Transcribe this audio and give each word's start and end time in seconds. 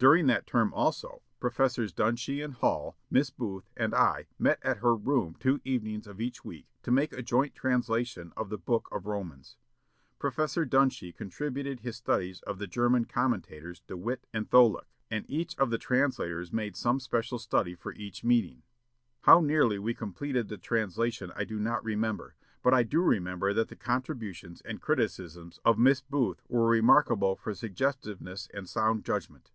During 0.00 0.28
that 0.28 0.46
term, 0.46 0.72
also, 0.74 1.22
Professors 1.40 1.92
Dunshee 1.92 2.40
and 2.40 2.54
Hull, 2.54 2.96
Miss 3.10 3.30
Booth, 3.30 3.68
and 3.76 3.92
I 3.96 4.26
met 4.38 4.60
at 4.62 4.76
her 4.76 4.94
room 4.94 5.34
two 5.40 5.60
evenings 5.64 6.06
of 6.06 6.20
each 6.20 6.44
week 6.44 6.68
to 6.84 6.92
make 6.92 7.12
a 7.12 7.20
joint 7.20 7.52
translation 7.56 8.32
of 8.36 8.48
the 8.48 8.58
Book 8.58 8.88
of 8.92 9.06
Romans. 9.06 9.56
Professor 10.20 10.64
Dunshee 10.64 11.10
contributed 11.12 11.80
his 11.80 11.96
studies 11.96 12.42
of 12.42 12.60
the 12.60 12.68
German 12.68 13.06
commentators 13.06 13.80
De 13.88 13.94
Wette 13.96 14.24
and 14.32 14.48
Tholuck; 14.48 14.86
and 15.10 15.28
each 15.28 15.58
of 15.58 15.68
the 15.70 15.78
translators 15.78 16.52
made 16.52 16.76
some 16.76 17.00
special 17.00 17.40
study 17.40 17.74
for 17.74 17.92
each 17.94 18.22
meeting. 18.22 18.62
How 19.22 19.40
nearly 19.40 19.80
we 19.80 19.94
completed 19.94 20.46
the 20.46 20.58
translation 20.58 21.32
I 21.34 21.42
do 21.42 21.58
not 21.58 21.82
remember; 21.84 22.36
but 22.62 22.72
I 22.72 22.84
do 22.84 23.00
remember 23.02 23.52
that 23.52 23.66
the 23.66 23.74
contributions 23.74 24.60
and 24.64 24.80
criticisms 24.80 25.58
of 25.64 25.76
Miss 25.76 26.02
Booth 26.02 26.40
were 26.46 26.68
remarkable 26.68 27.34
for 27.34 27.52
suggestiveness 27.52 28.48
and 28.54 28.68
sound 28.68 29.04
judgment. 29.04 29.50